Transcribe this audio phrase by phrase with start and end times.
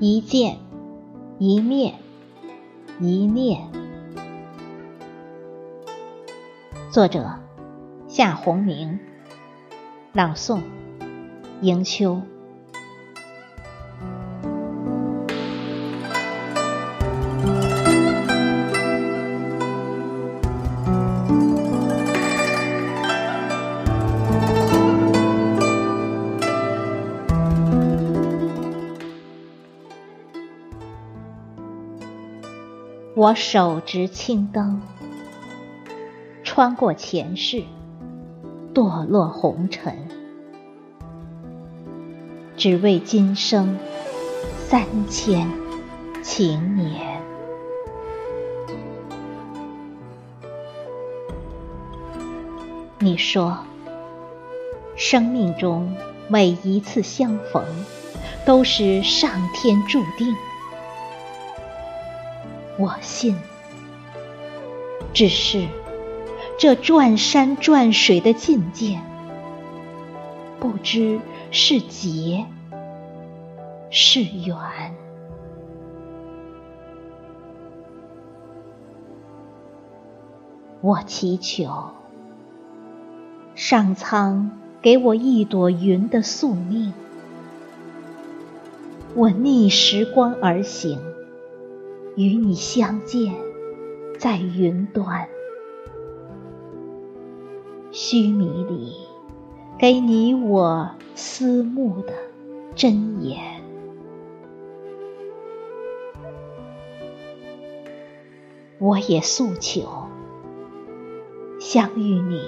[0.00, 0.58] 一见，
[1.40, 1.96] 一面，
[3.00, 3.68] 一念。
[6.92, 7.28] 作者：
[8.06, 9.00] 夏宏明，
[10.12, 10.60] 朗诵：
[11.62, 12.22] 迎秋。
[33.18, 34.80] 我手执青灯，
[36.44, 37.64] 穿过前世，
[38.72, 39.92] 堕落红尘，
[42.56, 43.76] 只为今生
[44.68, 45.50] 三千
[46.22, 47.20] 情年。
[53.00, 53.58] 你说，
[54.94, 55.92] 生命中
[56.28, 57.64] 每一次相逢，
[58.46, 60.36] 都是上天注定。
[62.78, 63.34] 我信，
[65.12, 65.66] 只是
[66.60, 69.00] 这转山转水的境界，
[70.60, 71.20] 不知
[71.50, 72.46] 是劫
[73.90, 74.56] 是缘。
[80.80, 81.90] 我祈求
[83.56, 86.92] 上苍给我一朵云的宿命，
[89.16, 91.00] 我逆时光而行。
[92.18, 93.32] 与你相见，
[94.18, 95.28] 在云端，
[97.92, 98.92] 须弥里，
[99.78, 102.12] 给你我思慕的
[102.74, 103.38] 真言。
[108.80, 110.08] 我也诉求，
[111.60, 112.42] 相遇你，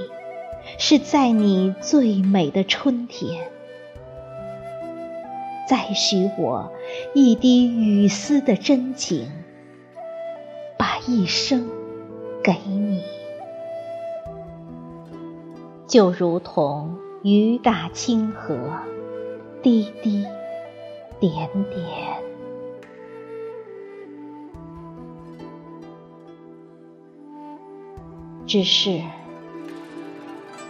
[0.80, 3.48] 是在你最美的春天。
[5.68, 6.72] 再许我
[7.14, 9.30] 一滴雨丝的真情。
[11.10, 11.68] 一生
[12.40, 13.02] 给你，
[15.88, 18.56] 就如同雨打清河，
[19.60, 20.24] 滴滴
[21.18, 22.22] 点点。
[28.46, 29.02] 只是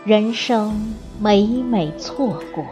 [0.07, 2.65] 人生每每错过，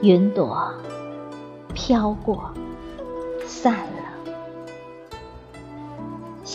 [0.00, 0.72] 云朵
[1.74, 2.54] 飘过，
[3.46, 4.03] 散了。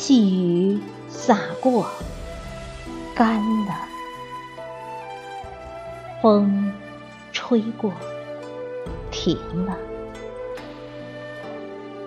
[0.09, 1.85] 细雨洒过，
[3.15, 3.73] 干了；
[6.19, 6.73] 风
[7.31, 7.91] 吹过，
[9.11, 9.37] 停
[9.67, 9.77] 了。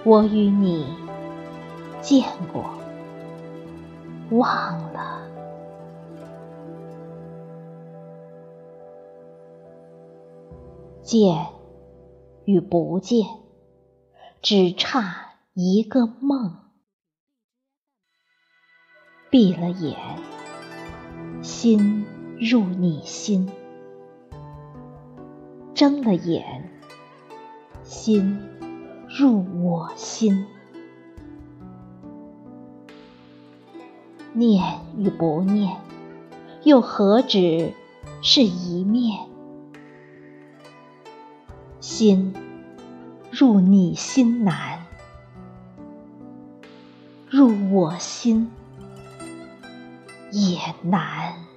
[0.03, 0.85] 我与你
[2.01, 2.65] 见过，
[4.31, 5.23] 忘了。
[11.05, 11.47] 见
[12.47, 13.25] 与不见，
[14.41, 16.57] 只差一个梦。
[19.33, 19.97] 闭了眼，
[21.41, 22.05] 心
[22.39, 23.49] 入你心；
[25.73, 26.69] 睁了眼，
[27.83, 28.39] 心
[29.09, 30.45] 入我心。
[34.35, 34.63] 念
[34.99, 35.79] 与不念，
[36.65, 37.73] 又何止
[38.21, 39.19] 是一面？
[41.81, 42.35] 心
[43.31, 44.85] 入你心难，
[47.31, 48.51] 入我心。
[50.33, 51.52] 也难。